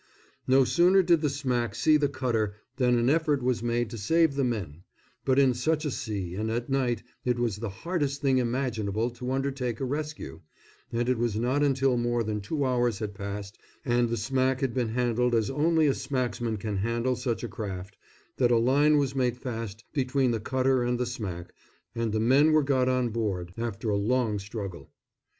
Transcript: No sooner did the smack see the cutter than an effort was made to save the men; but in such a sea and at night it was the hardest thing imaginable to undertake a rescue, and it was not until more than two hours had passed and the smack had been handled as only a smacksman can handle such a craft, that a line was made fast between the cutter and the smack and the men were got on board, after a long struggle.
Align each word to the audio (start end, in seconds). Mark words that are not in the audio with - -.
No 0.47 0.63
sooner 0.63 1.03
did 1.03 1.21
the 1.21 1.29
smack 1.29 1.75
see 1.75 1.95
the 1.95 2.09
cutter 2.09 2.55
than 2.77 2.97
an 2.97 3.07
effort 3.07 3.43
was 3.43 3.61
made 3.61 3.91
to 3.91 3.99
save 3.99 4.33
the 4.33 4.43
men; 4.43 4.81
but 5.25 5.37
in 5.37 5.53
such 5.53 5.85
a 5.85 5.91
sea 5.91 6.33
and 6.33 6.49
at 6.49 6.71
night 6.71 7.03
it 7.23 7.37
was 7.37 7.57
the 7.57 7.69
hardest 7.69 8.19
thing 8.19 8.39
imaginable 8.39 9.11
to 9.11 9.29
undertake 9.31 9.79
a 9.79 9.85
rescue, 9.85 10.41
and 10.91 11.07
it 11.07 11.19
was 11.19 11.35
not 11.35 11.61
until 11.61 11.97
more 11.97 12.23
than 12.23 12.41
two 12.41 12.65
hours 12.65 12.97
had 12.97 13.13
passed 13.13 13.59
and 13.85 14.09
the 14.09 14.17
smack 14.17 14.61
had 14.61 14.73
been 14.73 14.89
handled 14.89 15.35
as 15.35 15.51
only 15.51 15.85
a 15.85 15.93
smacksman 15.93 16.57
can 16.57 16.77
handle 16.77 17.15
such 17.15 17.43
a 17.43 17.47
craft, 17.47 17.95
that 18.37 18.49
a 18.49 18.57
line 18.57 18.97
was 18.97 19.13
made 19.13 19.37
fast 19.37 19.83
between 19.93 20.31
the 20.31 20.39
cutter 20.39 20.81
and 20.81 20.99
the 20.99 21.05
smack 21.05 21.53
and 21.93 22.11
the 22.11 22.19
men 22.19 22.53
were 22.53 22.63
got 22.63 22.89
on 22.89 23.09
board, 23.09 23.53
after 23.55 23.91
a 23.91 23.95
long 23.97 24.39
struggle. 24.39 24.89